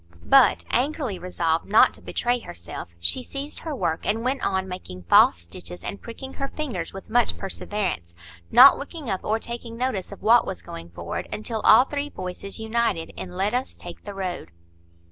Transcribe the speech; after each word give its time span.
But, 0.25 0.63
angrily 0.71 1.19
resolved 1.19 1.67
not 1.71 1.93
to 1.93 2.01
betray 2.01 2.39
herself, 2.39 2.95
she 2.99 3.21
seized 3.21 3.59
her 3.59 3.75
work, 3.75 4.03
and 4.03 4.23
went 4.23 4.41
on 4.43 4.67
making 4.67 5.03
false 5.03 5.37
stitches 5.37 5.83
and 5.83 6.01
pricking 6.01 6.33
her 6.33 6.47
fingers 6.47 6.91
with 6.91 7.11
much 7.11 7.37
perseverance, 7.37 8.15
not 8.49 8.79
looking 8.79 9.11
up 9.11 9.23
or 9.23 9.37
taking 9.37 9.77
notice 9.77 10.11
of 10.11 10.23
what 10.23 10.43
was 10.43 10.63
going 10.63 10.89
forward, 10.89 11.29
until 11.31 11.61
all 11.61 11.85
the 11.85 11.91
three 11.91 12.09
voices 12.09 12.57
united 12.57 13.11
in 13.11 13.33
"Let 13.37 13.53
us 13.53 13.75
take 13.75 14.03
the 14.03 14.15
road." 14.15 14.49